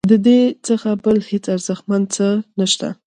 ددې 0.09 0.39
څخه 0.67 0.89
بل 1.03 1.17
هیڅ 1.29 1.45
ارزښتمن 1.55 2.01
څه 2.15 2.27
نشته. 2.59 2.87